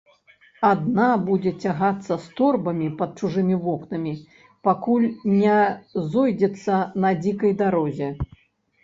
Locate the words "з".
2.23-2.31